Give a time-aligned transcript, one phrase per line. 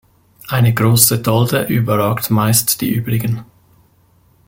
[0.47, 3.45] Eine große Dolde überragt meist die übrigen.